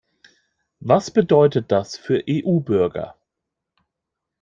Was 0.79 1.11
bedeutet 1.11 1.71
das 1.71 1.95
für 1.95 2.23
EU-Bürger? 2.27 3.15